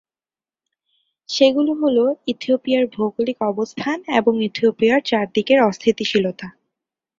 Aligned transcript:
সেগুলো 1.29 1.71
হল, 1.81 1.97
ইথিওপিয়ার 2.27 2.85
ভৌগোলিক 2.95 3.37
অবস্থান 3.51 3.97
এবং 4.19 4.33
ইথিওপিয়ার 4.47 4.99
চারদিকে 5.09 5.55
অস্থিতিশীলতা। 5.61 6.47